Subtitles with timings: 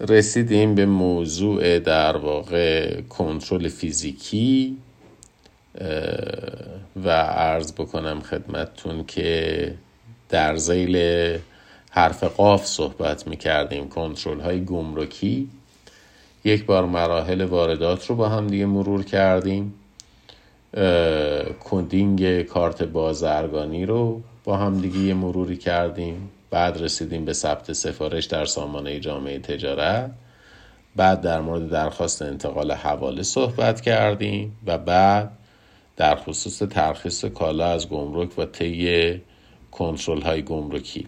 [0.00, 4.76] رسیدیم به موضوع در واقع کنترل فیزیکی
[7.04, 9.74] و عرض بکنم خدمتتون که
[10.28, 11.38] در زیل
[11.90, 15.48] حرف قاف صحبت می کردیم کنترل های گمرکی.
[16.44, 19.74] یک بار مراحل واردات رو با هم دیگه مرور کردیم.
[21.60, 26.30] کدینگ کارت بازرگانی رو با هم دیگه مروری کردیم.
[26.50, 30.10] بعد رسیدیم به ثبت سفارش در سامانه جامعه تجارت.
[30.96, 35.30] بعد در مورد درخواست انتقال حواله صحبت کردیم و بعد
[35.96, 39.20] در خصوص ترخیص کالا از گمرک و طی
[39.70, 41.06] کنترل های گمرکی.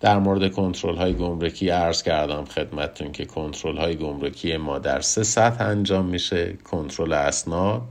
[0.00, 5.22] در مورد کنترل های گمرکی عرض کردم خدمتتون که کنترل های گمرکی ما در سه
[5.22, 7.82] سطح انجام میشه کنترل اسناد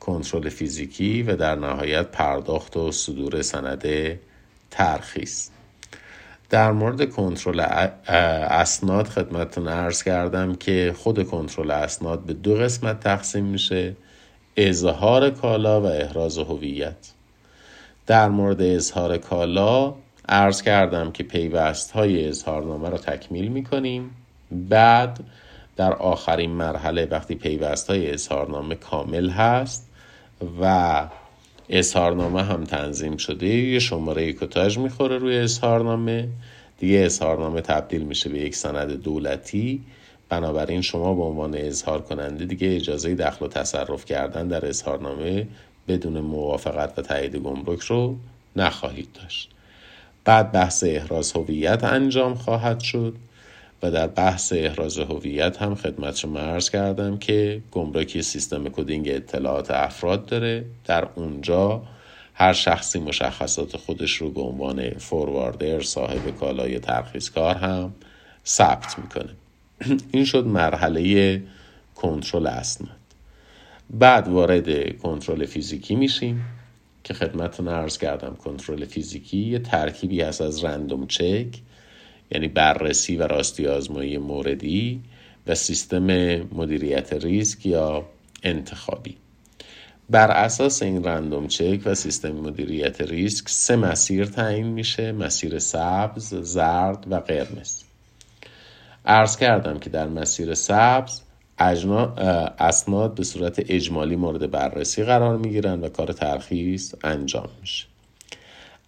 [0.00, 3.84] کنترل فیزیکی و در نهایت پرداخت و صدور سند
[4.70, 5.53] ترخیص.
[6.54, 7.60] در مورد کنترل
[8.50, 13.96] اسناد خدمتتون عرض کردم که خود کنترل اسناد به دو قسمت تقسیم میشه
[14.56, 17.12] اظهار کالا و احراز هویت.
[18.06, 19.94] در مورد اظهار کالا
[20.28, 24.10] عرض کردم که پیوست های اظهارنامه را تکمیل می کنیم
[24.50, 25.20] بعد
[25.76, 29.90] در آخرین مرحله وقتی پیوست های اظهارنامه کامل هست
[30.60, 31.06] و
[31.68, 36.28] اظهارنامه هم تنظیم شده یه شماره کتاژ می‌خوره روی اظهارنامه.
[36.78, 39.82] دیگه اظهارنامه تبدیل میشه به یک سند دولتی.
[40.28, 45.46] بنابراین شما به عنوان اظهار کننده دیگه اجازه دخل و تصرف کردن در اظهارنامه
[45.88, 48.16] بدون موافقت و تایید گمرک رو
[48.56, 49.50] نخواهید داشت.
[50.24, 53.16] بعد بحث احراز هویت انجام خواهد شد
[53.82, 59.70] و در بحث احراز هویت هم خدمت شما عرض کردم که گمرکی سیستم کدینگ اطلاعات
[59.70, 60.64] افراد داره.
[60.84, 61.82] در اونجا
[62.34, 67.94] هر شخصی مشخصات خودش رو به عنوان فورواردر صاحب کالای ترخیص کار هم
[68.46, 69.30] ثبت می‌کنه.
[70.12, 71.42] این شد مرحله
[71.94, 72.96] کنترل اسناد.
[73.90, 76.44] بعد وارد کنترل فیزیکی میشیم
[77.04, 81.46] که خدمتتون عرض کردم کنترل فیزیکی یه ترکیبی هست از رندوم چک
[82.30, 85.00] یعنی بررسی و راستی آزمایی موردی
[85.46, 86.06] و سیستم
[86.36, 88.04] مدیریت ریسک یا
[88.42, 89.16] انتخابی.
[90.10, 96.34] بر اساس این رندوم چک و سیستم مدیریت ریسک سه مسیر تعیین میشه مسیر سبز،
[96.34, 97.82] زرد و قرمز.
[99.06, 101.20] عرض کردم که در مسیر سبز
[101.58, 107.86] اسناد به صورت اجمالی مورد بررسی قرار می و کار ترخیص انجام میشه.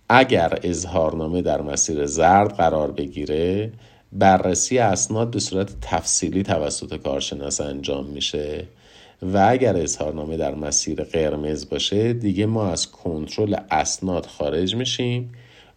[0.09, 3.73] اگر اظهارنامه در مسیر زرد قرار بگیره
[4.13, 8.65] بررسی اسناد به صورت تفصیلی توسط کارشناس انجام میشه.
[9.23, 15.33] و اگر اظهارنامه در مسیر قرمز باشه دیگه ما از کنترل اسناد خارج میشیم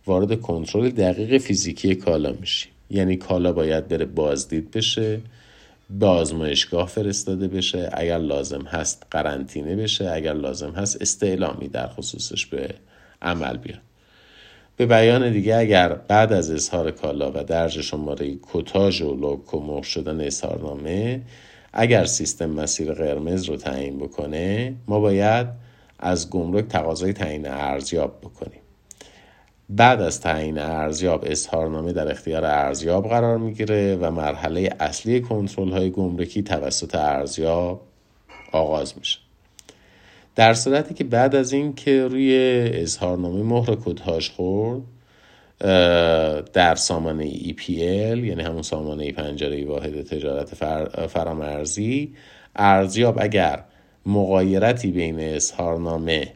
[0.05, 2.71] وارد کنترل دقیق فیزیکی کالا میشیم.
[2.89, 5.19] یعنی کالا باید بره بازدید بشه
[5.99, 12.45] به آزمایشگاه فرستاده بشه اگر لازم هست قرنطینه بشه اگر لازم هست استعلامی در خصوصش
[12.45, 12.69] به
[13.21, 13.79] عمل بیاد.
[14.77, 20.21] به بیان دیگه اگر بعد از اظهار کالا و درج شماره کتاژ و لوکو شدن
[20.21, 21.21] اظهارنامه
[21.73, 25.47] اگر سیستم مسیر قرمز رو تعیین بکنه ما باید
[25.99, 28.61] از گمرک تقاضای تعیین ارزیاب بکنیم.
[29.69, 35.89] بعد از تعیین ارزیاب اظهارنامه در اختیار ارزیاب قرار می‌گیره و مرحله اصلی کنترل های
[35.89, 37.81] گمرکی توسط ارزیاب
[38.51, 39.19] آغاز میشه.
[40.35, 42.35] در صورتی که بعد از این که روی
[42.73, 44.81] اظهارنامه مهر کدهاش خورد
[46.53, 50.55] در سامانه EPL یعنی همون سامانه پنجره واحد تجارت
[51.07, 52.13] فرامرزی.
[52.55, 53.63] ارزیاب اگر
[54.05, 56.33] مقایرتی بین اظهارنامه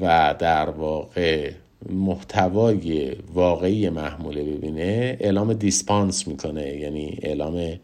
[0.00, 1.52] و در واقع
[1.90, 7.80] محتوای واقعی محموله ببینه اعلام دیسپانس می‌کنه یعنی اعلام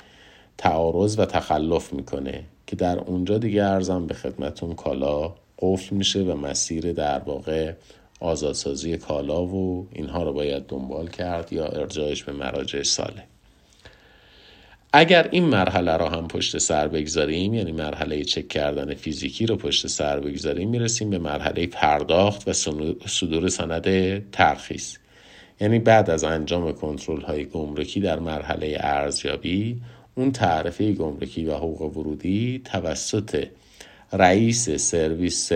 [0.58, 6.36] تعارض و تخلف می‌کنه که در اونجا دیگه ارزم به خدمتون کالا قفل میشه و
[6.36, 7.72] مسیر در واقع
[8.20, 13.24] آزادسازی کالا و اینها رو باید دنبال کرد یا ارجاعش به مراجع ساله.
[14.92, 19.86] اگر این مرحله را هم پشت سر بگذاریم یعنی مرحله چک کردن فیزیکی رو پشت
[19.86, 22.52] سر بگذاریم می‌رسیم به مرحله پرداخت و
[23.06, 24.96] صدور سند ترخیص.
[25.60, 29.80] یعنی بعد از انجام کنترل های گمرکی در مرحله ارزیابی
[30.14, 33.46] اون تعرفه گمرکی و حقوق ورودی توسط
[34.12, 35.52] رئیس سرویس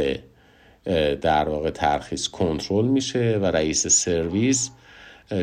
[1.20, 4.70] در واقع ترخیص کنترل میشه و رئیس سرویس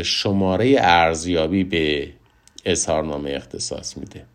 [0.03, 2.09] شماره ارزیابی به
[2.65, 4.25] اظهارنامه اختصاص میده.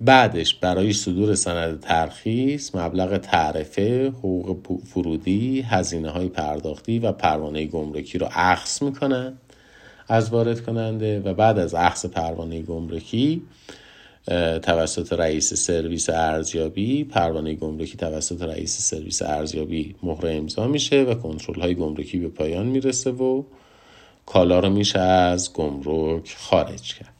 [0.00, 8.18] بعدش برای صدور سند ترخیص مبلغ تعرفه حقوق فرودی هزینه های پرداختی و پروانه گمرکی
[8.18, 9.38] رو اخص می‌کنن
[10.08, 13.42] از وارد کننده و بعد از اخذ پروانه گمرکی
[14.62, 21.60] توسط رئیس سرویس ارزیابی پروانه گمرکی توسط رئیس سرویس ارزیابی مهر امضا میشه و کنترل
[21.60, 23.42] های گمرکی به پایان می‌رسه و
[24.26, 27.12] کالا رو میشه از گمرک خارج کرد.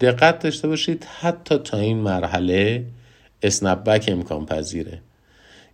[0.00, 2.86] دقت داشته باشید حتی تا این مرحله
[3.42, 5.02] اسنپ امکان پذیره.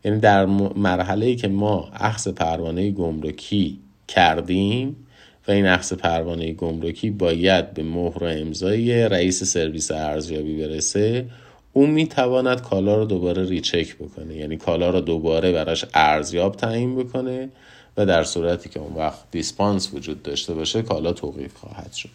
[0.05, 0.47] یعنی در
[0.77, 3.79] مرحله ای که ما اخذ پروانه گمرکی
[4.09, 5.06] کردیم
[5.49, 11.27] و این اخذ پروانه گمرکی باید به مهر و امضای رئیس سرویس ارزیابی برسه
[11.73, 14.37] اون می‌تواند کالا رو دوباره ریچک بکنه.
[14.37, 17.49] یعنی کالا رو دوباره براش ارزیاب تعیین بکنه
[17.97, 22.09] و در صورتی که اون وقت دیسپانس وجود داشته باشه کالا توقیف خواهد شد.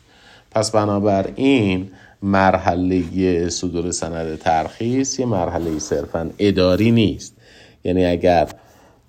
[0.52, 1.92] پس بنابراین
[2.22, 7.38] مرحله صدور سند ترخیص یه مرحله صرفا اداری نیست.
[7.84, 8.48] یعنی اگر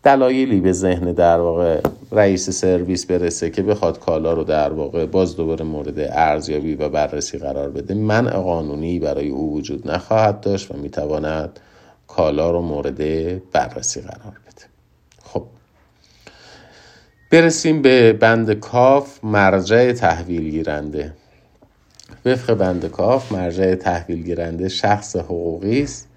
[0.03, 1.81] دلایلی به ذهن در واقع
[2.13, 7.39] رئیس سرویس برسه که بخواد کالا رو در واقع باز دوباره مورد ارزیابی و بررسی
[7.39, 11.61] قرار بده منع قانونی برای او وجود نخواهد داشت و می‌تواند
[12.07, 12.99] کالا رو مورد
[13.53, 14.65] بررسی قرار بده.
[15.23, 15.43] خب.
[17.31, 21.13] برسیم به بند کاف مرجع تحویل گیرنده.
[22.25, 26.09] وفق بند کاف مرجع تحویل گیرنده شخص حقوقی است.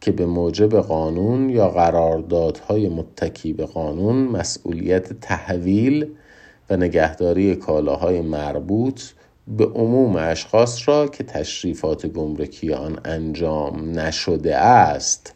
[0.00, 6.06] که به موجب قانون یا قراردادهای متکی به قانون مسئولیت تحویل
[6.70, 9.02] و نگهداری کالاهای مربوط
[9.48, 15.34] به عموم اشخاص را که تشریفات گمرکی آن انجام نشده است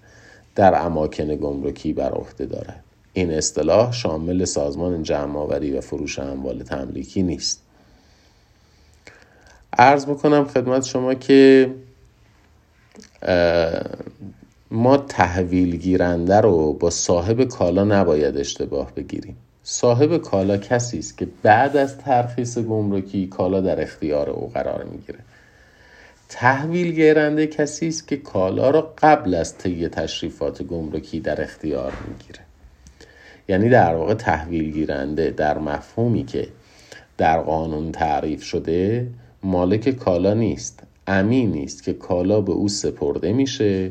[0.54, 2.84] در اماکن گمرکی بر عهده دارد.
[3.12, 7.62] این اصطلاح شامل سازمان جمعآوری و فروش اموال تملیکی نیست.
[9.78, 11.70] عرض بکنم خدمت شما که
[14.72, 19.36] ما تحویل گیرنده رو با صاحب کالا نباید اشتباه بگیریم.
[19.62, 25.18] صاحب کالا کسی است که بعد از ترخیص گمرکی کالا در اختیار او قرار می‌گیره.
[26.28, 32.40] تحویل گیرنده کسی است که کالا را قبل از طی تشریفات گمرکی در اختیار می‌گیره.
[33.48, 36.48] یعنی در واقع تحویل گیرنده در مفهومی که
[37.18, 39.08] در قانون تعریف شده
[39.42, 43.90] مالک کالا نیست امین نیست که کالا به او سپرده میشه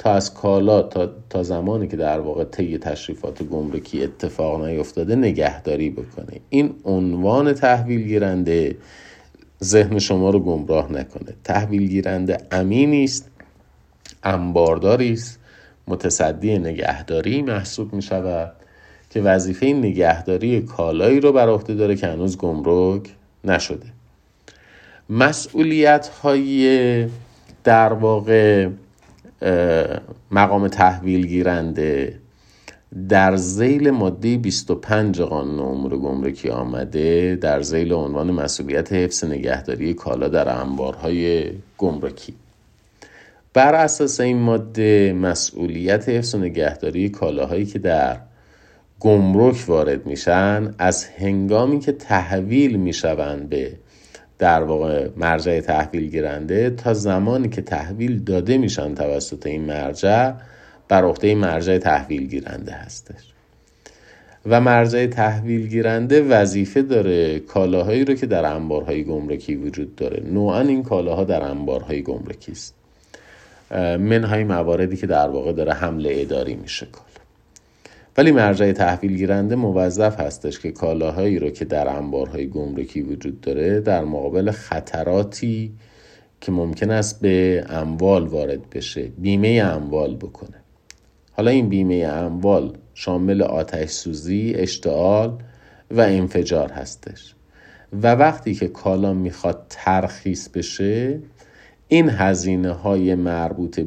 [0.00, 5.90] تا از کالا تا, تا زمانی که در واقع طی تشریفات گمرکی اتفاق نیفتاده نگهداری
[5.90, 6.40] بکنه.
[6.50, 8.76] این عنوان تحویل گیرنده
[9.64, 11.34] ذهن شما رو گمراه نکنه.
[11.44, 13.30] تحویل گیرنده امینی است
[14.24, 15.38] انبارداری است
[15.88, 18.52] متصدی نگهداری محسوب می شود
[19.10, 23.02] که وظیفه نگهداری کالایی رو بر عهده داره که هنوز گمرک
[23.44, 23.86] نشده.
[25.10, 27.08] مسئولیت های
[27.64, 28.68] در واقع
[30.30, 32.18] مقام تحویل گیرنده
[33.08, 40.28] در زیل ماده 25 قانون امور گمرکی آمده در زیل عنوان مسئولیت حفظ نگهداری کالا
[40.28, 42.34] در انبارهای گمرکی.
[43.54, 48.16] بر اساس این ماده مسئولیت حفظ و نگهداری کالاهایی که در
[49.00, 53.72] گمرک وارد میشن از هنگامی که تحویل می‌شوند به
[54.40, 60.32] در واقع مرجع تحویل گیرنده تا زمانی که تحویل داده میشن توسط این مرجع
[60.88, 63.32] بر عهده مرجع تحویل گیرنده هستش.
[64.46, 70.22] و مرجع تحویل گیرنده وظیفه داره کالاهایی رو که در انبارهای گمرکی وجود داره.
[70.26, 72.74] نوعا این کالاها در انبارهای گمرکی است
[73.98, 76.86] منهای مواردی که در واقع داره حمله اداری میشه
[78.16, 83.80] ولی مرجع تحویل گیرنده موظف هستش که کالاهایی رو که در انبارهای گمرکی وجود داره
[83.80, 85.72] در مقابل خطراتی
[86.40, 90.56] که ممکن است به اموال وارد بشه بیمه اموال بکنه.
[91.32, 95.38] حالا این بیمه اموال شامل آتش سوزی، اشتعال
[95.90, 97.34] و انفجار هستش.
[98.02, 101.18] و وقتی که کالا می‌خواد ترخیص بشه
[101.88, 103.80] این هزینه های مربوط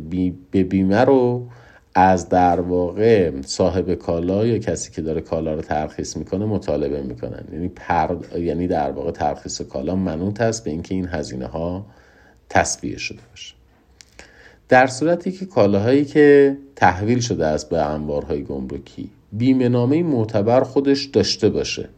[0.51, 1.47] به بیمه رو
[1.95, 7.43] از در واقع صاحب کالا یا کسی که داره کالا رو ترخیص می‌کنه مطالبه می‌کنن.
[7.53, 8.17] یعنی پر...
[8.37, 11.85] یعنی در واقع ترخیص کالا منوط است به اینکه این هزینه ها
[12.49, 13.53] تصویه شده باشه.
[14.69, 21.05] در صورتی که کالاهایی که تحویل شده است به انبارهای گمرکی بیمه نامه معتبر خودش
[21.05, 21.89] داشته باشه.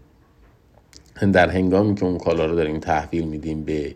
[1.33, 3.95] در هنگامی که اون کالا رو داریم تحویل میدیم به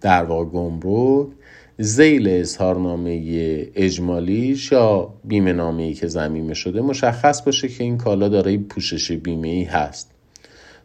[0.00, 1.26] در واقع گمرک
[1.78, 3.22] زیل اظهارنامه
[3.74, 9.48] اجمالیش یا بیمه نامه که زمینه شده مشخص باشه که این کالا دارای پوشش بیمه
[9.48, 10.10] ای هست.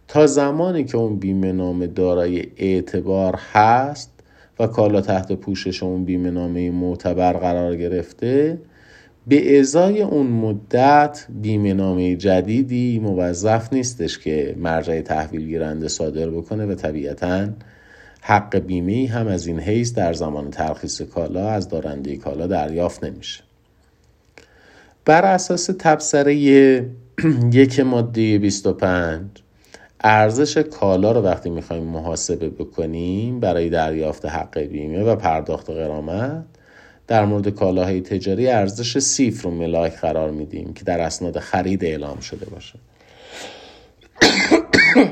[0.07, 4.11] تا زمانی که اون بیمه نامه دارای اعتبار هست
[4.59, 8.57] و کالا تحت پوشش اون بیمه نامه معتبر قرار گرفته
[9.27, 16.65] به ازای اون مدت بیمه نامه جدیدی موظف نیستش که مرجع تحویل گیرنده صادر بکنه
[16.65, 17.47] و طبیعتا
[18.21, 23.43] حق بیمه هم از این حیث در زمان ترخیص کالا از دارنده کالا دریافت نمیشه.
[25.05, 26.35] بر اساس تبصره
[27.53, 29.27] یک ماده 25
[30.03, 36.45] ارزش کالا رو وقتی می‌خوایم محاسبه بکنیم برای دریافت حق بیمه و پرداخت قرامت
[37.07, 42.19] در مورد کالاهای تجاری ارزش صفر رو ملاک قرار میدیم که در اسناد خرید اعلام
[42.19, 42.79] شده باشه.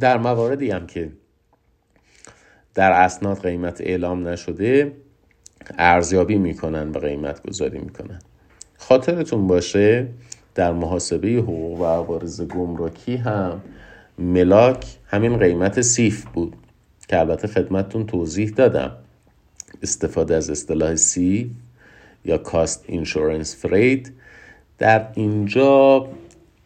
[0.00, 1.10] در مواردی هم که
[2.76, 4.92] در اسناد قیمت اعلام نشده
[5.78, 8.18] ارزیابی می‌کنن و قیمت گذاری می‌کنن.
[8.76, 10.08] خاطرتون باشه
[10.54, 13.60] در محاسبه حقوق و عوارض گمرکی هم
[14.18, 16.56] ملاک همین قیمت سیف بود
[17.08, 18.92] که البته خدمتتون توضیح دادم.
[19.82, 21.50] استفاده از اصطلاح سی
[22.24, 24.12] یا کاست اینشورنس فرید
[24.78, 26.08] در اینجا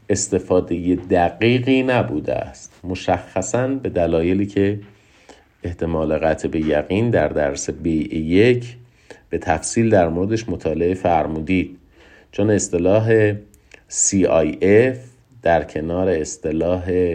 [0.08, 2.72] استفاده دقیقی نبوده است.
[2.84, 4.80] مشخصا به دلایلی که
[5.64, 8.76] احتمال قطع به یقین در درس بیع یک
[9.30, 11.78] به تفصیل در موردش مطالعه فرمودید.
[12.32, 13.32] چون اصطلاح
[13.90, 14.96] CIF
[15.42, 17.14] در کنار اصطلاح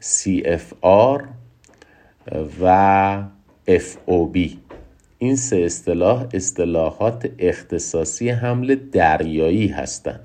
[0.00, 1.22] CFR
[2.62, 3.22] و
[3.68, 4.38] FOB
[5.18, 10.20] این سه اصطلاح اصطلاحات اختصاصی حمل دریایی هستند.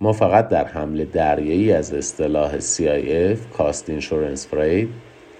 [0.00, 4.88] ما فقط در حمل دریایی از اصطلاح CIF Cost Insurance Freight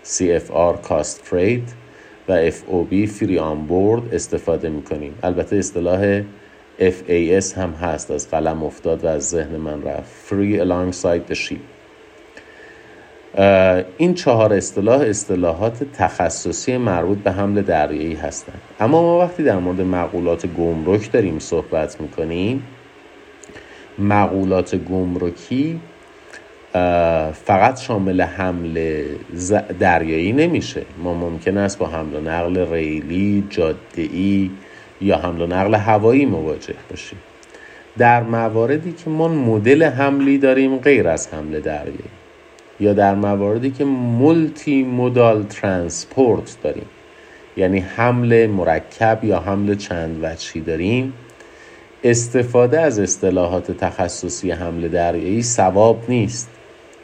[0.09, 1.69] CFR Cost Freight
[2.29, 6.23] و FOB Free On Board استفاده می کنیم البته اصطلاح
[6.79, 10.29] FAS هم هست از قلم افتاد و از ذهن من رفت.
[10.29, 11.61] Free Alongside the Ship.
[13.99, 18.61] این چهار اصطلاح اصطلاحات تخصصی مربوط به حمل دریایی هستند.
[18.81, 22.63] اما ما وقتی در مورد مقولات گمرک داریم صحبت می‌کنیم
[23.99, 25.81] مقولات گمرکی
[27.45, 29.05] فقط شامل حمل
[29.79, 30.83] دریایی نمیشه.
[31.03, 34.51] ما ممکن است با حمل و نقل ریلی جاده‌ای
[35.01, 37.19] یا حمل و نقل هوایی مواجه باشیم.
[37.99, 41.99] در مواردی که ما مدل حملی داریم غیر از حمل دریایی
[42.81, 46.87] یا در مواردی که مولتی مودال ترانسپورت داریم
[47.57, 51.13] یعنی حمل مرکب یا حمل چند وجهی داریم
[52.05, 56.51] استفاده از اصطلاحات تخصصی حمل دریایی سواب نیست.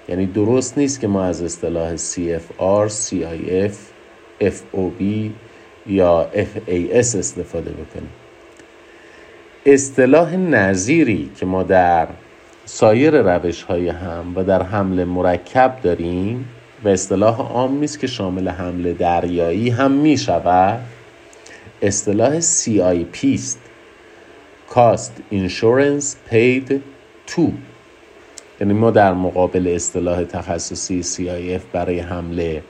[0.08, 3.74] یعنی درست نیست که ما از اصطلاح CFR, CIF,
[4.42, 5.02] FOB
[5.86, 8.10] یا FAS استفاده بکنیم.
[9.66, 12.08] اصطلاح نظیری که ما در
[12.64, 16.48] سایر روش های هم و در حمل مرکب داریم
[16.84, 20.80] و اصطلاح عام نیست که شامل حمل دریایی هم می شود
[21.82, 23.60] اصطلاح CIP است.
[24.74, 26.80] Cost Insurance Paid
[27.26, 27.73] To.
[28.60, 32.62] یعنی ما در مقابل اصطلاح تخصصی CIF برای حمله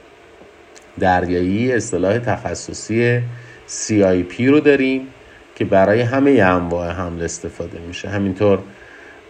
[0.99, 3.23] دریایی اصطلاح تخصصی
[3.69, 5.07] CIP رو داریم
[5.57, 8.09] که برای همه انواع حمله استفاده میشه.
[8.09, 8.59] همینطور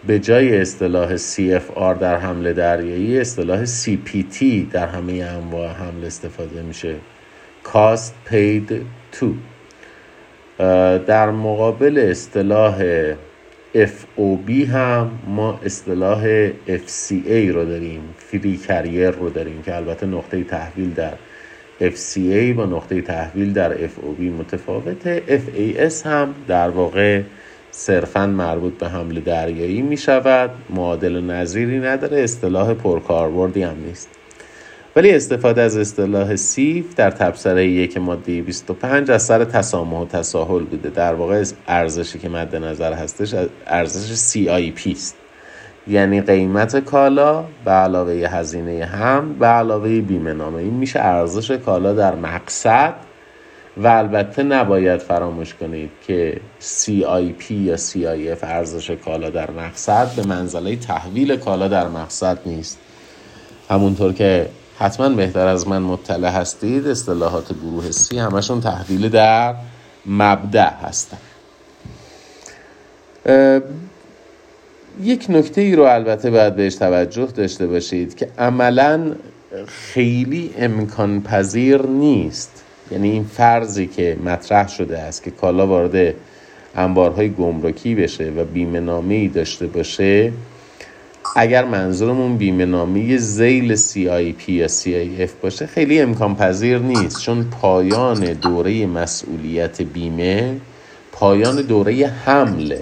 [0.07, 6.95] به جای اصطلاح CFR در حمله دریایی اصطلاح CPT در همه انواع حمله استفاده میشه.
[7.65, 8.73] Cost Paid
[9.15, 9.25] To.
[11.07, 12.83] در مقابل اصطلاح
[13.75, 20.93] FOB هم ما اصطلاح FCA رو داریم فری کریر رو داریم که البته نقطه تحویل
[20.93, 21.13] در
[21.81, 25.23] FCA با نقطه تحویل در FOB متفاوته.
[25.27, 27.21] FAS هم در واقع
[27.71, 34.09] صرفا مربوط به حمل دریایی می شود معادل نظیری نداره اصطلاح پرکاربردی هم نیست.
[34.95, 40.63] ولی استفاده از اصطلاح سیف در تبصره یک ماده 25 از سر تسامح و تساهل
[40.63, 40.89] بوده.
[40.89, 43.35] در واقع ارزشی که مد نظر هستش
[43.67, 45.15] ارزش CIP است.
[45.87, 51.93] یعنی قیمت کالا به علاوه هزینه هم به علاوه بیمه نامه این میشه ارزش کالا
[51.93, 52.93] در مقصد
[53.77, 60.75] و البته نباید فراموش کنید که CIP یا CIF ارزش کالا در مقصد به منزله
[60.75, 62.79] تحویل کالا در مقصد نیست.
[63.69, 69.55] همونطور که حتما بهتر از من مطلع هستید اصطلاحات گروه سی همشون تحویل در
[70.05, 71.17] مبدع هستن.
[75.01, 79.15] یک نکته ای رو البته باید بهش توجه داشته باشید که عملا
[79.67, 82.63] خیلی امکان پذیر نیست.
[82.91, 86.13] یعنی این فرضی که مطرح شده است که کالا وارد
[86.75, 90.33] انبارهای گمرکی بشه و بیمه داشته باشه
[91.35, 97.21] اگر منظورمون بیمه نامی زیل CIP یا CIF باشه خیلی امکان پذیر نیست.
[97.21, 100.55] چون پایان دوره مسئولیت بیمه
[101.11, 102.81] پایان دوره حمله.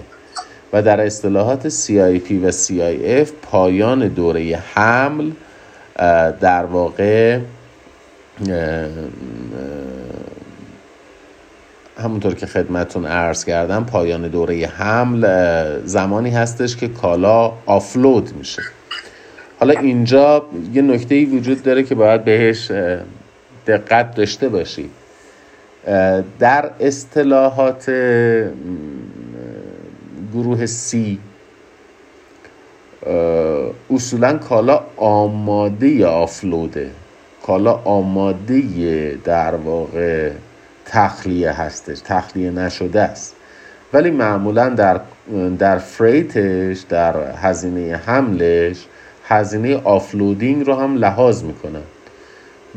[0.74, 5.32] و در اصطلاحات CIP و CIF پایان دوره حمل
[6.42, 7.40] در واقع
[11.98, 15.28] همونطور که خدمتون عرض کردم پایان دوره حمل
[15.86, 18.62] زمانی هستش که کالا آفلود میشه.
[19.60, 22.72] حالا اینجا یه نکته ای وجود داره که باید بهش
[23.68, 24.92] دقت داشته باشید
[26.40, 27.92] در اصطلاحات
[30.34, 31.20] گروه سی
[33.92, 36.92] اصولا کالا آماده offload ه.
[37.46, 40.32] کالا آماده در واقع
[40.86, 43.36] تخلیه هستش تخلیه نشده است.
[43.94, 45.02] ولی معمولا در
[45.60, 48.86] در freight ش در هزینه حملش
[49.28, 51.82] هزینه offloading رو هم لحاظ می‌کنن.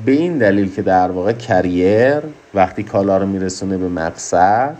[0.04, 2.20] به این دلیل که در واقع carrier
[2.54, 4.76] وقتی کالا رو میرسونه به مقصد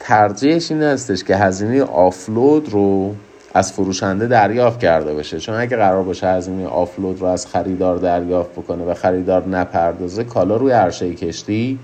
[0.00, 3.14] ترجیحش این هستش که هزینه offload رو
[3.54, 5.40] از فروشنده دریافت کرده باشه.
[5.40, 10.56] چون اگه قرار باشه هزینه offload رو از خریدار دریافت بکنه و خریدار نپردازه کالا
[10.56, 11.78] روی عرشه کشتی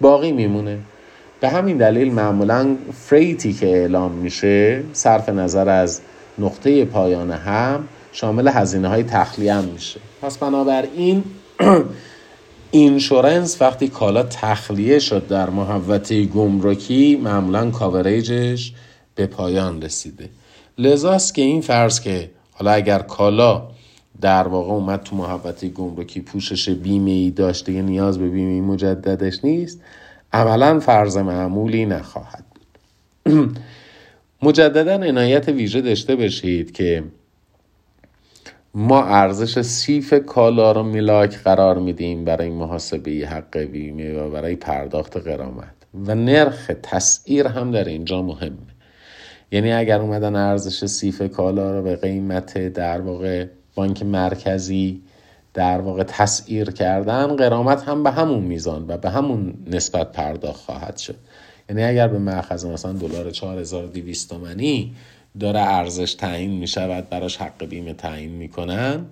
[0.00, 0.78] باقی میمونه.
[1.40, 6.00] به همین دلیل معمولا freight ی که اعلام میشه صرف نظر از
[6.38, 10.00] نقطه پایان هم شامل هزینه های تخلیه هم میشه.
[10.22, 11.24] پس بنابراین
[12.70, 18.72] insurance وقتی کالا تخلیه شد در محوطه گمرکی معمولا coverage ش
[19.14, 20.28] به پایان رسیده.
[20.78, 23.62] لذاست که این فرض که حالا اگر کالا
[24.20, 29.44] در واقع اومد تو محوطه گمرکی پوشش بیمه ای داشته یه نیاز به بیمه مجددش
[29.44, 29.80] نیست.
[30.32, 33.58] عملا فرض معمولی نخواهد بود.
[34.42, 37.04] مجددا عنایت ویژه داشته باشید که
[38.74, 45.16] ما ارزش سیف کالا رو میلاک قرار میدیم برای محاسبه حق بیمه و برای پرداخت
[45.16, 45.74] قرامت.
[46.06, 48.56] و نرخ تسعیر هم در اینجا مهمه.
[49.52, 53.46] یعنی اگر اومدن ارزش سیف کالا رو به قیمت در واقع
[53.78, 55.02] بانک مرکزی
[55.54, 60.96] در واقع تسعیر کردن قرامت هم به همون میزان و به همون نسبت پرداخت خواهد
[60.96, 61.16] شد.
[61.70, 64.94] یعنی اگر به مأخذ مثلا دلار 4200 تومانی
[65.40, 69.06] داره ارزش تعیین می شود براش حق بیمه تعیین می‌کنن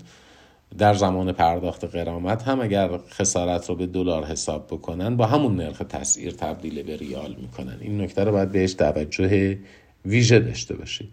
[0.79, 5.79] در زمان پرداخت قرامت هم اگر خسارت رو به دلار حساب بکنن با همون نرخ
[5.79, 7.77] تسعیر تبدیل به ریال می‌کنن.
[7.81, 9.59] این نکته رو باید بهش توجه
[10.07, 11.09] ویژه داشته باشید.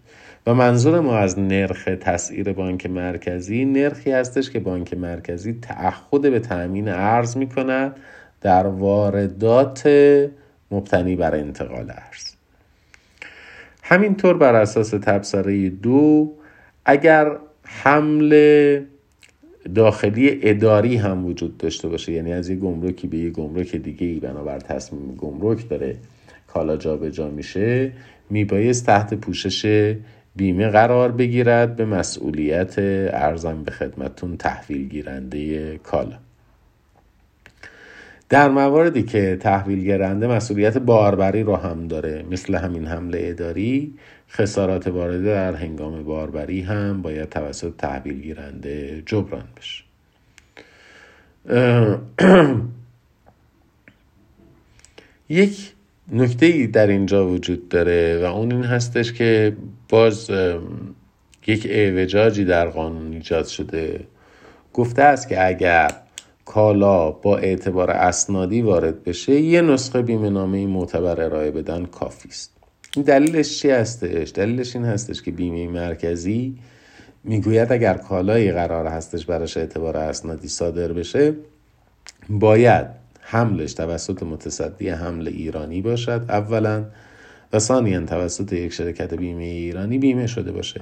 [0.47, 6.39] و منظور ما از نرخ تسعیر بانک مرکزی نرخی هستش که بانک مرکزی تعهد به
[6.39, 7.95] تأمین ارز می کند
[8.41, 9.87] در واردات
[10.71, 12.33] مبتنی بر انتقال ارز.
[13.83, 16.31] همینطور بر اساس تبصره دو
[16.85, 18.79] اگر حمل
[19.75, 24.19] داخلی اداری هم وجود داشته باشه یعنی از یه گمرکی به یه گمرک دیگه ای
[24.19, 25.95] بنابر تصمیم گمرک داره
[26.47, 27.91] کالا جابجا میشه
[28.29, 29.95] میبایست تحت پوشش
[30.35, 32.73] بیمه قرار بگیرد به مسئولیت
[33.13, 36.17] ارزم به خدمتون تحویل گیرنده کالا.
[38.29, 43.93] در مواردی که تحویل گیرنده مسئولیت باربری رو هم داره مثل همین حمله اداری
[44.29, 49.83] خسارات وارده در هنگام باربری هم باید توسط تحویل گیرنده جبران بشه.
[55.29, 55.73] یک
[56.11, 59.57] نکته ای در اینجا وجود داره و اون این هستش که
[59.89, 60.31] باز
[61.47, 63.99] یک اعوجاجی در قانون ایجاد شده.
[64.73, 65.91] گفته است که اگر
[66.45, 72.51] کالا با اعتبار اسنادی وارد بشه یه نسخه بیمه نامه معتبر ارائه بدن کافی است.
[72.95, 76.57] این دلیلش چی هستش؟ دلیلش این هستش که بیمه مرکزی
[77.23, 81.33] می‌گوید اگر کالایی قرار هستش براش اعتبار اسنادی صادر بشه
[82.29, 83.02] باید
[83.33, 86.85] حملش توسط متصدی حمل ایرانی باشد اولا
[87.53, 90.81] و ثانیا توسط یک شرکت بیمه ایرانی بیمه شده باشه.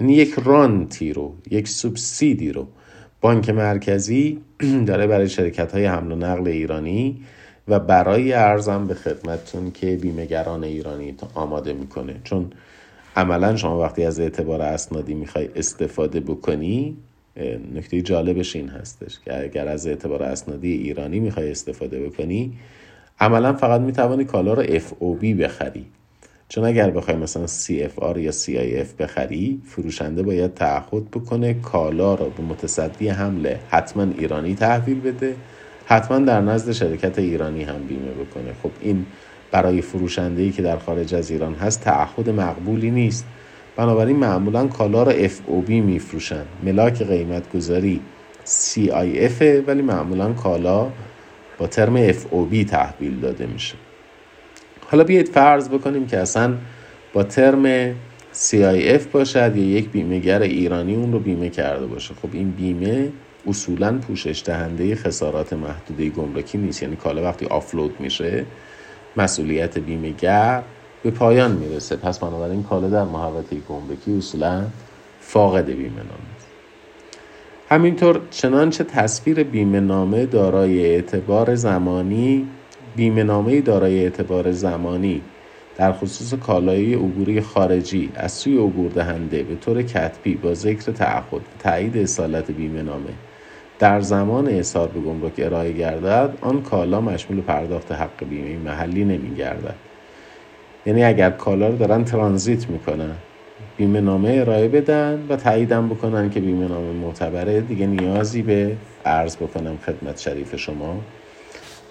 [0.00, 2.68] یعنی یک رانتی رو یک سوبسیدی رو
[3.20, 4.40] بانک مرکزی
[4.86, 7.20] داره برای شرکت های حمل و نقل ایرانی
[7.68, 12.20] و برای ارزم به خدمتتون که بیمهگران ایرانی آماده می‌کنه.
[12.24, 12.50] چون
[13.16, 16.96] عملا شما وقتی از اعتبار اسنادی می‌خوای استفاده بکنی
[17.74, 22.52] نکته جالبش این هستش که اگر از اعتبار اسنادی ایرانی می‌خوای استفاده بکنی
[23.20, 25.86] عملا فقط می‌توانی کالا رو FOB بخری.
[26.48, 32.42] چون اگر بخوای مثلا CFR یا CIF بخری فروشنده باید تعهد بکنه کالا رو به
[32.42, 35.34] متصدی حمله حتما ایرانی تحویل بده
[35.86, 38.52] حتما در نزد شرکت ایرانی هم بیمه بکنه.
[38.62, 39.06] خب این
[39.50, 43.26] برای فروشنده که در خارج از ایران هست تعهد مقبولی نیست.
[43.78, 46.44] بنابراین معمولا کالا رو FOB میفروشن.
[46.62, 48.00] ملاک قیمت گذاری
[48.46, 50.90] CIF ولی معمولا کالا
[51.58, 53.74] با ترم FOB تحویل داده میشه.
[54.90, 56.54] حالا بیایید فرض بکنیم که اصلا
[57.12, 57.92] با ترم
[58.34, 62.14] CIF باشد یا یک بیمهگر ایرانی اون رو بیمه کرده باشه.
[62.14, 63.08] خب این بیمه
[63.46, 66.82] اصولا پوشش دهنده خسارات محدوده گمرکی نیست.
[66.82, 68.44] یعنی کالا وقتی آفلود میشه
[69.16, 70.62] مسئولیت بیمهگر
[71.02, 71.96] به پایان می‌رسه.
[71.96, 74.64] پس بنابراین کالا در محوطه گمرکی اصولا
[75.20, 76.38] فاقد بیمه نامه
[77.70, 82.48] همینطور چنانچه تصویر بیمه نامه دارای اعتبار زمانی
[82.96, 85.22] بیمه نامه دارای اعتبار زمانی
[85.76, 91.40] در خصوص کالای عبوری خارجی از سوی عبور دهنده به طور کتبی با ذکر تعهد
[91.58, 93.10] تایید اصالت بیمه نامه
[93.78, 99.34] در زمان احصار به گمرک ارائه گردد آن کالا مشمول پرداخت حق بیمه محلی نمی
[99.34, 99.87] گردد
[100.86, 103.14] یعنی اگر کالا رو دارن ترانزیت می‌کنن.
[103.76, 107.60] بیمه نامه ارائه بدن و تاییدم بکنن که بیمه نامه معتبره.
[107.60, 111.00] دیگه نیازی به عرض بکنم خدمت شریف شما.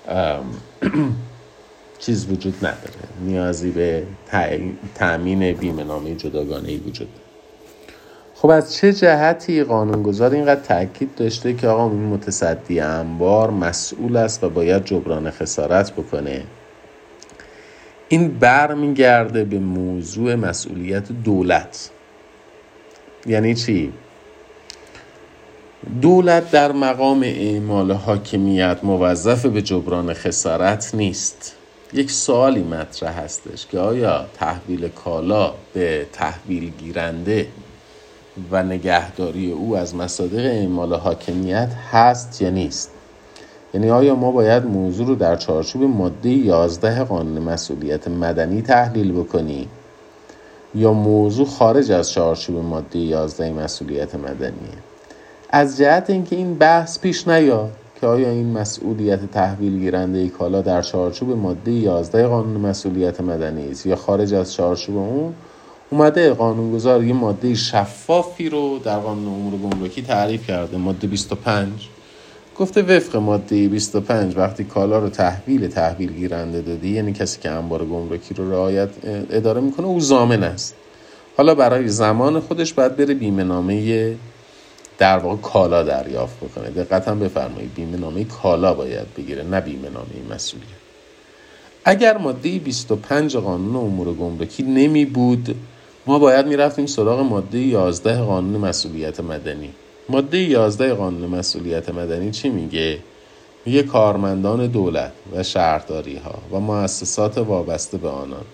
[1.99, 3.07] چیز وجود نداره.
[3.25, 4.03] نیازی به
[4.95, 7.07] تأمین بیمه نامه جداگانه ای وجود
[8.35, 14.43] خب از چه جهتی قانونگذار اینقدر تاکید داشته که آقا این متصدی انبار مسئول است
[14.43, 16.43] و باید جبران خسارت بکنه؟
[18.09, 21.89] این برمیگرده به موضوع مسئولیت دولت.
[23.25, 23.93] یعنی چی؟
[26.01, 31.55] دولت در مقام اعمال حاکمیت موظف به جبران خسارت نیست.
[31.93, 37.47] یک سوالی مطرح هستش که آیا تحویل کالا به تحویل گیرنده
[38.51, 42.91] و نگهداری او از مصادیق اعمال حاکمیت هست یا نیست؟
[43.77, 49.67] یعنی آیا ما باید موضوع رو در چارچوب ماده 11 قانون مسئولیت مدنی تحلیل بکنیم
[50.75, 54.77] یا موضوع خارج از چارچوب ماده 11 مسئولیت مدنیه؟
[55.49, 60.81] از جهت اینکه این بحث پیش نیاد که آیا این مسئولیت تحویل گیرنده کالا در
[60.81, 65.33] چارچوب ماده 11 قانون مسئولیت مدنی است یا خارج از چارچوب اون
[65.89, 71.89] اومده قانونگذار یه ماده شفافی رو در قانون امور گمرکی تعریف کرده ماده 25
[72.59, 77.85] گفته وفق ماده 25 وقتی کالا رو تحویل تحویل گیرنده دادی یعنی کسی که انبار
[77.85, 78.89] گمرکی رو رعایت
[79.29, 80.75] اداره می‌کنه او زامن است.
[81.37, 84.15] حالا برای زمان خودش باید بره بیمه نامه
[84.97, 86.69] در واقع کالا دریافت بکنه.
[86.69, 90.67] دقت هم بفرمایید بیمه نامه کالا باید بگیره نه بیمه نامه مسئولیت.
[91.85, 95.55] اگر ماده 25 قانون امور گمرکی نمی بود
[96.05, 99.69] ما باید می‌رفتیم سراغ ماده 11 قانون مسئولیت مدنی.
[100.09, 102.99] ماده 11 قانون مسئولیت مدنی چی میگه؟
[103.65, 108.45] میگه کارمندان دولت و شهرداری ها و مؤسسات وابسته به آنان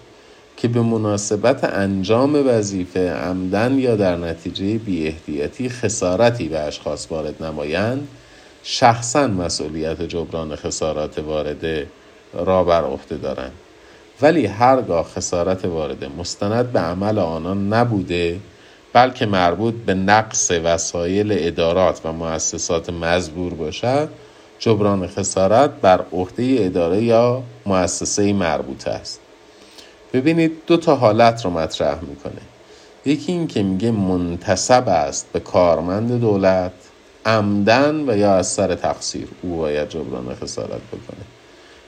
[0.58, 7.44] که به مناسبت انجام وظیفه عمدن یا در نتیجه بی احتیاطی خسارتی به اشخاص وارد
[7.44, 8.08] نمایند
[8.64, 11.88] شخصا مسئولیت جبران خسارات وارده
[12.34, 13.54] را بر عهده دارند
[14.22, 18.40] ولی هرگاه خسارت وارده مستند به عمل آنان نبوده
[18.94, 24.10] بلکه مربوط به نقص وسایل ادارات و مؤسسات مزبور باشد
[24.60, 29.20] جبران خسارت بر عهده اداره یا مؤسسه مربوطه است.
[30.14, 32.42] ببینید دو تا حالت رو مطرح می‌کنه.
[33.06, 36.72] یکی این که میگه منتصب است به کارمند دولت
[37.26, 41.26] عمدن و یا از سر تقصیر او باید جبران خسارت بکنه.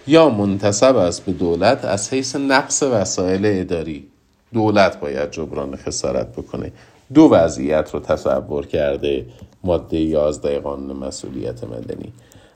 [0.08, 4.08] یا منتصب است به دولت از حیث نقص وسایل اداری.
[4.54, 6.72] دولت باید جبران خسارت بکنه.
[7.14, 9.26] دو وضعیت رو تصور کرده
[9.64, 12.14] ماده 11 قانون مسئولیت مدنی.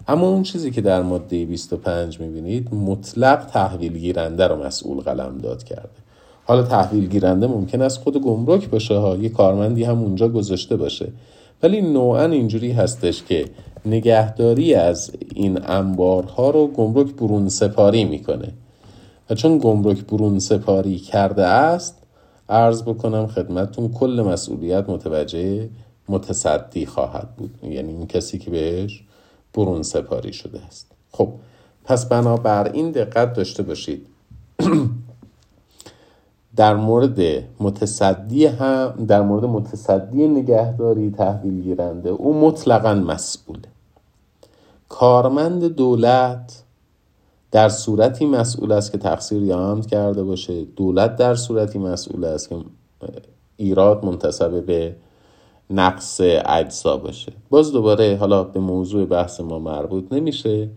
[0.07, 5.63] اما اون چیزی که در ماده 25 می‌بینید مطلق تحویل گیرنده رو مسئول قلم داد
[5.63, 5.89] کرده.
[6.45, 11.11] حالا تحویل گیرنده ممکن است خود گمرک باشه ها یه کارمندی هم اونجا گذاشته باشه.
[11.63, 13.45] ولی نوعا اینجوری هستش که
[13.85, 18.53] نگهداری از این انبارها رو گمرک برون سپاری می‌کنه.
[19.29, 21.98] و چون گمرک برون سپاری کرده است
[22.49, 25.69] عرض بکنم خدمتون کل مسئولیت متوجه
[26.09, 27.59] متصدی خواهد بود.
[27.63, 29.03] یعنی این کسی که بهش
[29.53, 30.91] برون سپاری شده است.
[31.11, 31.29] خب
[31.85, 34.07] پس بنابر این دقت داشته باشید.
[36.55, 37.19] در مورد
[37.59, 43.61] متصدی هم در مورد متصدی نگهداری تحویل گیرنده او مطلقا مسئوله.
[44.89, 46.63] کارمند دولت
[47.51, 50.65] در صورتی مسئول است که تقصیر یا عمد کرده باشه.
[50.65, 52.55] دولت در صورتی مسئول است که
[53.57, 54.95] ایراد منتصب به
[55.69, 57.31] نقص اجزا باشه.
[57.49, 60.69] باز دوباره حالا به موضوع بحث ما مربوط نمیشه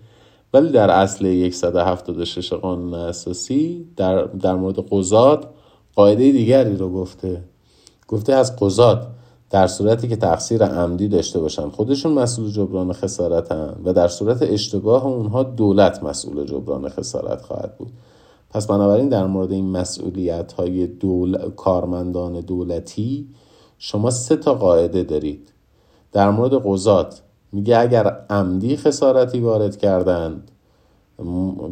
[0.55, 5.47] ولی در اصل 176 قانون اساسی در, در مورد قضات
[5.95, 7.43] قاعده دیگری رو گفته.
[8.09, 9.07] گفته از قضات
[9.53, 15.07] در صورتی که تقصیر عمدی داشته باشن خودشون مسئول جبران خسارتن و در صورت اشتباه
[15.07, 17.93] اونها دولت مسئول جبران خسارت خواهد بود.
[18.51, 21.51] پس بنابراین در مورد این مسئولیت های دول...
[21.57, 23.29] کارمندان دولتی
[23.79, 25.53] شما سه تا قاعده دارید.
[26.13, 30.51] در مورد قضات میگه اگر عمدی خسارتی وارد کردند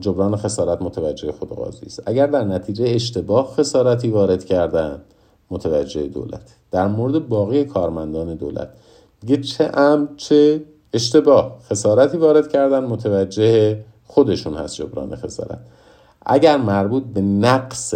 [0.01, 2.03] جبران خسارت متوجه خود قاضی است.
[2.07, 5.03] اگر در نتیجه اشتباه خسارتی وارد کردند
[5.51, 6.55] متوجه دولت.
[6.71, 8.69] در مورد باقی کارمندان دولت.
[9.23, 11.59] میگه چه عمد چه اشتباه.
[11.71, 15.59] خسارتی وارد کردن متوجه خودشون هست جبران خسارت.
[16.27, 17.95] اگر مربوط به نقص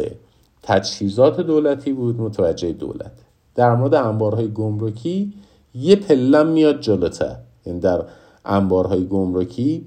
[0.62, 3.12] تجهیزات دولتی بود متوجه دولت.
[3.54, 5.32] در مورد انبارهای گمرکی
[5.74, 7.36] یه پلم میاد جلوتر.
[7.66, 8.04] یعنی در
[8.44, 9.86] انبارهای گمرکی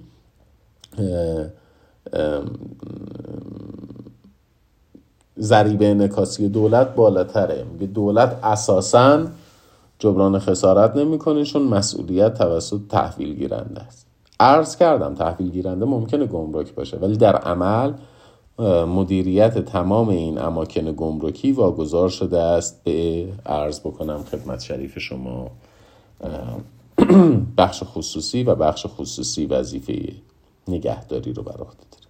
[5.39, 7.65] ضریب انکاسی دولت بالاتره.
[7.73, 9.25] میگه دولت اساسا
[9.99, 14.07] جبران خسارت نمی‌کنه چون مسئولیت توسط تحویل گیرنده است.
[14.39, 17.93] عرض کردم تحویل گیرنده ممکنه گمرک باشه ولی در عمل
[18.87, 22.83] مدیریت تمام این اماکن گمرکی واگذار شده است.
[22.83, 25.51] به عرض بکنم خدمت شریف شما
[27.57, 30.11] بخش خصوصی و بخش خصوصی وظیفه
[30.67, 32.06] نگهداری رو بر عهده داره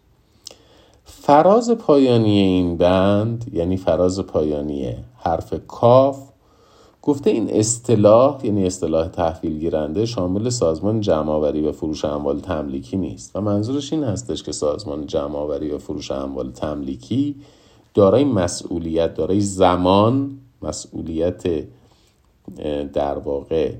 [1.27, 6.29] فراز پایانی این بند یعنی فراز پایانی حرف کاف
[7.01, 13.35] گفته این اصطلاح یعنی اصطلاح تحویل گیرنده شامل سازمان جمعآوری و فروش اموال تملیکی نیست.
[13.35, 17.35] و منظورش این هستش که سازمان جمعآوری و فروش اموال تملیکی
[17.93, 21.43] دارای مسئولیت دارای زمان مسئولیت
[22.93, 23.73] در واقع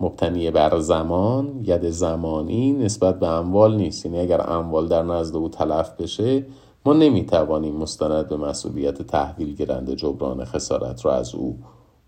[0.00, 4.06] مبتنی بر زمان ید زمانی نسبت به اموال نیست.
[4.06, 6.46] یعنی اگر اموال در نزد او تلف بشه
[6.84, 11.58] ما نمی‌توانیم مستند به مسئولیت تحویل گیرنده جبران خسارت را از او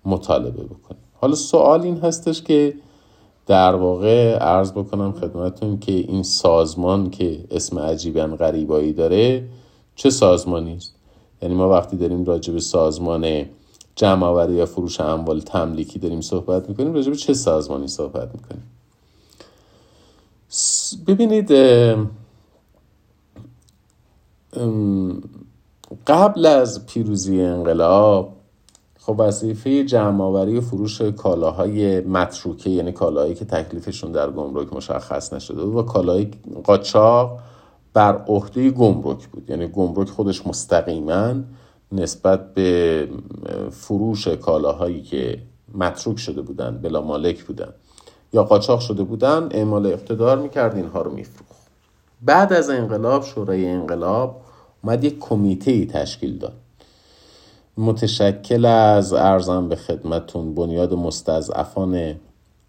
[0.05, 1.03] مطالبه بکنیم.
[1.20, 2.74] حالا سوال این هستش که
[3.46, 9.48] در واقع عرض بکنم خدمتون که این سازمان که اسم عجیبا غریبایی داره
[9.94, 10.94] چه سازمانی است؟
[11.42, 13.44] یعنی ما وقتی داریم راجع به سازمان
[14.00, 18.62] جمع یا فروش اموال تملیکی داریم صحبت می‌کنیم راجع به چه سازمانی صحبت می‌کنیم؟
[21.06, 21.50] ببینید
[26.06, 28.32] قبل از پیروزی انقلاب
[28.98, 35.32] خب وظیفه جمع آوری و فروش کالاهای متروکه یعنی کالاهایی که تکلیفشون در گمرک مشخص
[35.32, 36.28] نشده و کالاهای
[36.64, 37.38] قاچاق
[37.92, 39.50] بر عهده گمرک بود.
[39.50, 41.34] یعنی گمرک خودش مستقیما
[41.92, 43.09] نسبت به
[43.70, 45.42] فروش کالاهایی که
[45.74, 47.72] متروک شده بودن بلا مالک بودن
[48.33, 51.61] یا قاچاق شده بودن اعمال اقتدار می‌کرد اینها رو میفروخت.
[52.22, 54.40] بعد از انقلاب شورای انقلاب
[54.85, 56.53] اومد یک کمیته تشکیل داد.
[57.79, 62.14] متشکل از ارزم به خدمتون بنیاد مستضعفان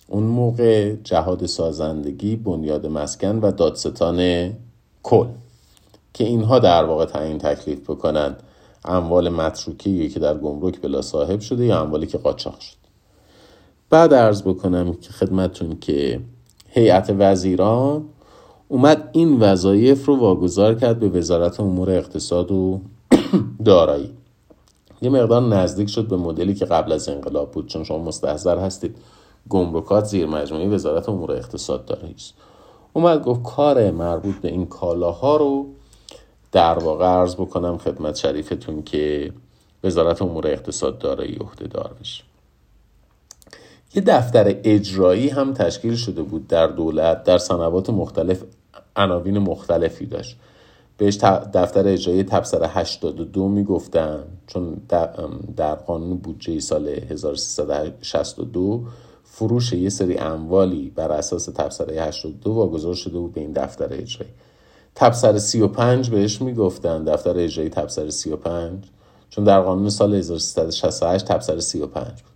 [0.07, 4.51] اون موقع جهاد سازندگی بنیاد مسکن و دادستان
[5.03, 5.27] کل
[6.13, 8.35] که اینها در واقع تعیین تکلیف بکنن
[8.85, 12.75] اموال متروکی که در گمرک بلا صاحب شده یا اموالی که قاچاق شد
[13.89, 16.21] بعد ارز بکنم که خدمتون که
[16.67, 18.05] هیئت وزیران
[18.67, 22.81] اومد این وظایف رو واگذار کرد به وزارت امور اقتصاد و
[23.65, 24.13] دارایی.
[25.01, 28.95] یه مقدار نزدیک شد به مدلی که قبل از انقلاب بود چون شما مستحضر هستید.
[29.49, 32.33] گمرکات زیر مجموعه وزارت امور اقتصاد داره است
[32.93, 35.65] اومد گفت کار مربوط به این کالاها رو
[36.51, 39.33] در واقع عرض بکنم خدمت شریفتون که
[39.83, 42.23] وزارت امور اقتصاد دارایی عهده دار بشه
[43.95, 48.43] یه دفتر اجرایی هم تشکیل شده بود در دولت در سنوات مختلف
[48.95, 50.37] عناوین مختلفی داشت.
[50.97, 51.17] بهش
[51.53, 54.81] دفتر اجرایی تبصره 82 می‌گفتن چون
[55.57, 58.83] در قانون بودجه سال 1362
[59.23, 64.31] فروش یه سری اموالی بر اساس تبصره 82 واگذار شده بود به این دفتر اجرایی.
[64.95, 68.85] تبصره 35 بهش می‌گفتن دفتر اجرایی تبصره 35
[69.29, 72.31] چون در قانون سال 1368 تبصره 35 بود.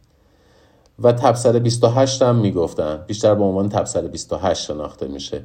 [1.00, 3.04] و تبصره 28 هم می‌گفتن.
[3.08, 5.44] بیشتر به عنوان تبصره 28 شناخته میشه.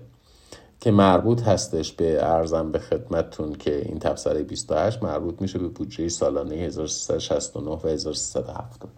[0.81, 6.09] که مربوط هستش به ارزم به خدمتتون که این تبصره 28 مربوط میشه به بودجه
[6.09, 8.91] سالانه 1369 و 1370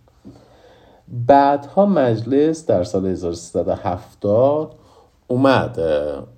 [1.09, 4.75] بعدها مجلس در سال 1370
[5.29, 5.81] اومد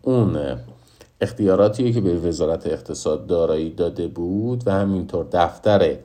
[0.02, 0.56] اون
[1.20, 5.96] اختیاراتی که به وزارت اقتصاد دارایی داده بود و همینطور دفتر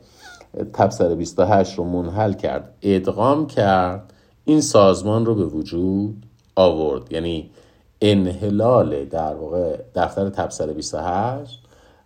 [0.74, 4.14] تبصره 28 رو منحل کرد ادغام کرد
[4.46, 7.12] این سازمان رو به وجود آورد.
[7.12, 7.50] یعنی
[8.02, 11.60] انحلال در واقع دفتر تبصره 28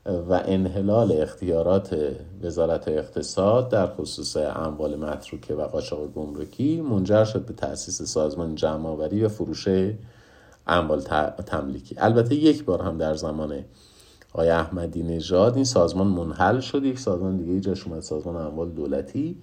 [0.06, 1.98] و انحلال اختیارات
[2.44, 9.24] وزارت اقتصاد در خصوص اموال متروکه و قاچاق گمرکی منجر شد به تأسیس سازمان جمعآوری
[9.24, 9.68] و فروش
[10.67, 11.02] اموال
[11.45, 11.95] تملیکی.
[11.97, 13.63] البته یک بار هم در زمان
[14.34, 16.84] آقای احمدی نژاد این سازمان منحل شد.
[16.84, 19.38] یک سازمان دیگه جاش اومد سازمان اموال دولتی.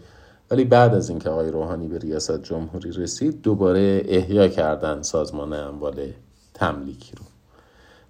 [0.50, 6.12] ولی بعد از اینکه آقای روحانی به ریاست جمهوری رسید دوباره احیا کردن سازمان اموال
[6.54, 7.24] تملیکی رو.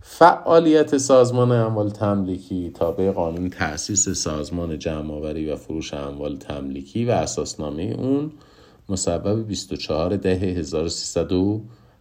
[0.03, 7.83] فعالیت سازمان اموال تملیکی تابع قانون تأسیس سازمان جمعآوری و فروش اموال تملیکی و اساسنامه
[7.83, 8.33] اون
[8.89, 10.63] مصوب 24 ده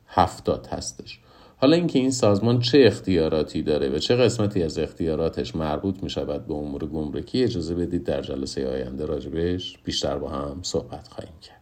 [0.09, 1.19] 1370 هستش.
[1.57, 6.47] حالا اینکه این سازمان چه اختیاراتی داره و چه قسمتی از اختیاراتش مربوط می شود
[6.47, 11.58] به امور گمرکی اجازه بدید در جلسه آینده راجبش بیشتر با هم صحبت خواهیم کرد.